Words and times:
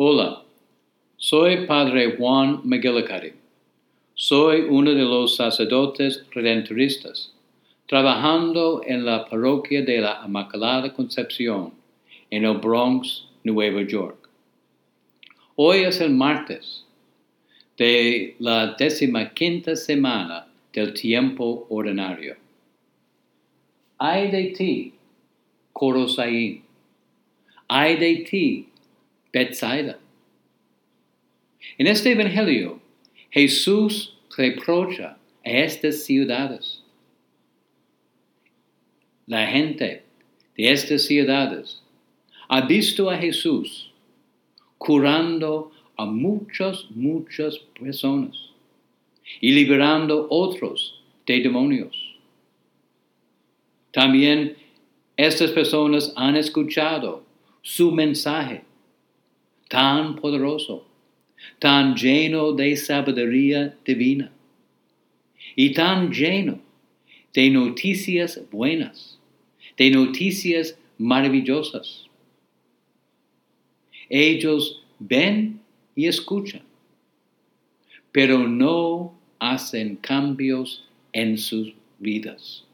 Hola, 0.00 0.44
soy 1.16 1.66
Padre 1.66 2.14
Juan 2.16 2.60
McGillicuddy. 2.62 3.32
Soy 4.14 4.60
uno 4.60 4.94
de 4.94 5.02
los 5.02 5.34
sacerdotes 5.34 6.24
redentoristas, 6.30 7.34
trabajando 7.86 8.80
en 8.86 9.04
la 9.04 9.24
parroquia 9.28 9.82
de 9.82 10.00
la 10.00 10.22
Inmaculada 10.24 10.94
Concepción 10.94 11.72
en 12.30 12.44
el 12.44 12.58
Bronx, 12.58 13.24
Nueva 13.42 13.82
York. 13.82 14.28
Hoy 15.56 15.78
es 15.78 16.00
el 16.00 16.10
martes 16.10 16.84
de 17.76 18.36
la 18.38 18.76
quinta 19.34 19.74
semana 19.74 20.46
del 20.72 20.94
tiempo 20.94 21.66
ordinario. 21.70 22.36
Ay 23.98 24.30
de 24.30 24.44
ti, 24.56 24.94
Corosaín. 25.72 26.62
Ay 27.66 27.96
de 27.96 28.24
ti, 28.30 28.67
Bethsaida. 29.32 29.98
En 31.76 31.86
este 31.86 32.12
Evangelio, 32.12 32.80
Jesús 33.30 34.16
reprocha 34.36 35.18
a 35.44 35.50
estas 35.50 36.04
ciudades. 36.04 36.82
La 39.26 39.46
gente 39.46 40.04
de 40.56 40.72
estas 40.72 41.04
ciudades 41.04 41.82
ha 42.48 42.62
visto 42.62 43.10
a 43.10 43.18
Jesús 43.18 43.92
curando 44.78 45.70
a 45.96 46.06
muchas, 46.06 46.86
muchas 46.90 47.58
personas 47.78 48.36
y 49.40 49.52
liberando 49.52 50.26
otros 50.30 51.02
de 51.26 51.40
demonios. 51.40 52.16
También 53.92 54.56
estas 55.16 55.50
personas 55.50 56.12
han 56.16 56.36
escuchado 56.36 57.24
su 57.62 57.90
mensaje 57.92 58.62
tan 59.68 60.16
poderoso, 60.16 60.86
tan 61.58 61.94
lleno 61.94 62.52
de 62.52 62.76
sabiduría 62.76 63.76
divina 63.84 64.32
y 65.54 65.72
tan 65.72 66.10
lleno 66.10 66.60
de 67.34 67.50
noticias 67.50 68.40
buenas, 68.50 69.18
de 69.76 69.90
noticias 69.90 70.78
maravillosas. 70.96 72.06
Ellos 74.08 74.82
ven 74.98 75.60
y 75.94 76.06
escuchan, 76.06 76.62
pero 78.10 78.48
no 78.48 79.18
hacen 79.38 79.96
cambios 79.96 80.88
en 81.12 81.38
sus 81.38 81.74
vidas. 81.98 82.64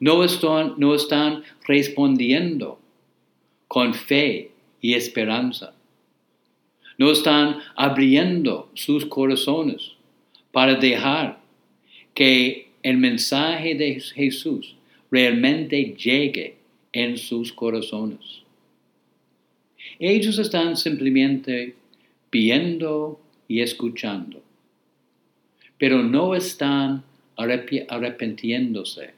No 0.00 0.22
están, 0.22 0.74
no 0.76 0.94
están 0.94 1.42
respondiendo 1.66 2.78
con 3.66 3.94
fe 3.94 4.52
y 4.80 4.94
esperanza. 4.94 5.74
No 6.98 7.10
están 7.12 7.60
abriendo 7.76 8.70
sus 8.74 9.06
corazones 9.06 9.92
para 10.52 10.74
dejar 10.74 11.40
que 12.12 12.68
el 12.82 12.98
mensaje 12.98 13.74
de 13.74 14.00
Jesús 14.00 14.74
realmente 15.10 15.94
llegue 15.96 16.56
en 16.92 17.16
sus 17.16 17.52
corazones. 17.52 18.42
Ellos 19.98 20.38
están 20.38 20.76
simplemente 20.76 21.74
viendo 22.30 23.18
y 23.46 23.60
escuchando, 23.60 24.42
pero 25.78 26.02
no 26.02 26.34
están 26.34 27.02
arrepentiéndose, 27.36 29.14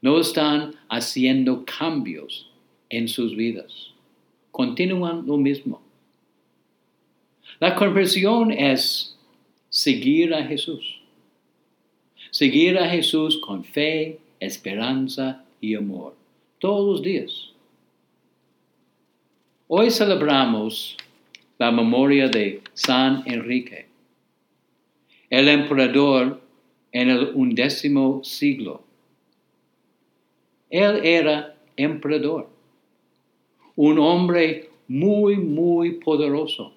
no 0.00 0.20
están 0.20 0.74
haciendo 0.88 1.64
cambios 1.64 2.50
en 2.90 3.08
sus 3.08 3.34
vidas 3.34 3.94
continúan 4.54 5.26
lo 5.26 5.36
mismo. 5.36 5.83
La 7.60 7.74
conversión 7.74 8.50
es 8.52 9.16
seguir 9.68 10.34
a 10.34 10.44
Jesús. 10.44 11.00
Seguir 12.30 12.78
a 12.78 12.88
Jesús 12.88 13.38
con 13.38 13.64
fe, 13.64 14.18
esperanza 14.40 15.44
y 15.60 15.74
amor, 15.74 16.14
todos 16.58 16.86
los 16.86 17.02
días. 17.02 17.50
Hoy 19.68 19.90
celebramos 19.90 20.96
la 21.58 21.70
memoria 21.70 22.28
de 22.28 22.60
San 22.74 23.22
Enrique, 23.26 23.86
el 25.30 25.48
emperador 25.48 26.40
en 26.92 27.10
el 27.10 27.30
undécimo 27.34 28.22
siglo. 28.24 28.82
Él 30.70 31.04
era 31.04 31.56
emperador 31.76 32.54
un 33.76 33.98
hombre 33.98 34.70
muy, 34.88 35.36
muy 35.36 35.92
poderoso. 35.92 36.72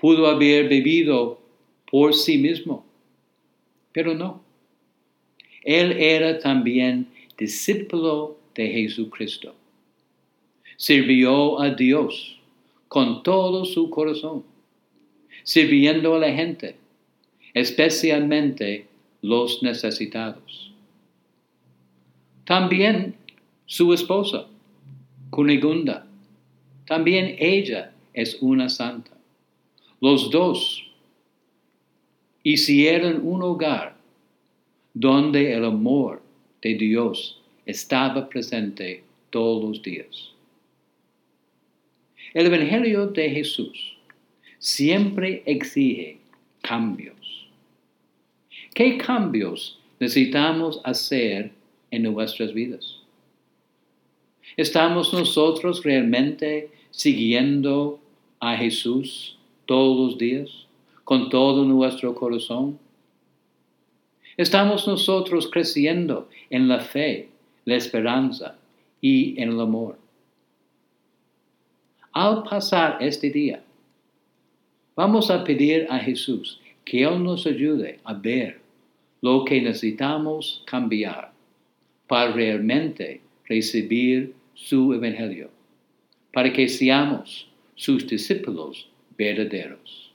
Pudo 0.00 0.26
haber 0.26 0.68
vivido 0.68 1.40
por 1.90 2.14
sí 2.14 2.38
mismo, 2.38 2.86
pero 3.92 4.14
no. 4.14 4.42
Él 5.62 5.92
era 5.92 6.38
también 6.38 7.08
discípulo 7.36 8.38
de 8.54 8.68
Jesucristo. 8.68 9.54
Sirvió 10.76 11.60
a 11.60 11.74
Dios 11.74 12.38
con 12.88 13.22
todo 13.22 13.64
su 13.64 13.90
corazón, 13.90 14.44
sirviendo 15.42 16.14
a 16.14 16.18
la 16.18 16.32
gente, 16.32 16.76
especialmente 17.52 18.86
los 19.20 19.62
necesitados. 19.62 20.72
También 22.44 23.14
su 23.66 23.92
esposa 23.92 24.46
Cunigunda. 25.30 26.06
También 26.86 27.36
ella 27.38 27.92
es 28.12 28.38
una 28.40 28.68
santa. 28.68 29.12
Los 30.00 30.30
dos 30.30 30.82
hicieron 32.42 33.20
un 33.26 33.42
hogar 33.42 33.96
donde 34.94 35.52
el 35.52 35.64
amor 35.64 36.22
de 36.62 36.74
Dios 36.74 37.40
estaba 37.66 38.28
presente 38.28 39.04
todos 39.28 39.62
los 39.62 39.82
días. 39.82 40.30
El 42.32 42.46
Evangelio 42.46 43.08
de 43.08 43.28
Jesús 43.28 43.96
siempre 44.58 45.42
exige 45.44 46.18
cambios. 46.62 47.48
¿Qué 48.72 48.96
cambios 48.96 49.80
necesitamos 49.98 50.80
hacer 50.84 51.52
en 51.90 52.04
nuestras 52.04 52.54
vidas? 52.54 53.00
¿Estamos 54.56 55.12
nosotros 55.12 55.82
realmente 55.84 56.70
siguiendo 56.90 58.00
a 58.38 58.56
Jesús 58.56 59.36
todos 59.70 59.96
los 59.96 60.18
días, 60.18 60.66
con 61.04 61.28
todo 61.28 61.64
nuestro 61.64 62.12
corazón? 62.12 62.76
¿Estamos 64.36 64.88
nosotros 64.88 65.48
creciendo 65.48 66.28
en 66.50 66.66
la 66.66 66.80
fe, 66.80 67.28
la 67.64 67.76
esperanza 67.76 68.58
y 69.00 69.40
en 69.40 69.50
el 69.50 69.60
amor? 69.60 69.96
Al 72.10 72.42
pasar 72.42 72.98
este 73.00 73.30
día, 73.30 73.62
vamos 74.96 75.30
a 75.30 75.44
pedir 75.44 75.86
a 75.88 76.00
Jesús 76.00 76.60
que 76.84 77.04
Él 77.04 77.22
nos 77.22 77.46
ayude 77.46 78.00
a 78.02 78.14
ver 78.14 78.58
lo 79.20 79.44
que 79.44 79.62
necesitamos 79.62 80.64
cambiar 80.66 81.30
para 82.08 82.32
realmente 82.32 83.20
recibir 83.44 84.34
su 84.52 84.92
evangelio, 84.94 85.48
para 86.32 86.52
que 86.52 86.68
seamos 86.68 87.46
sus 87.76 88.04
discípulos 88.08 88.89
verdaderos. 89.20 90.09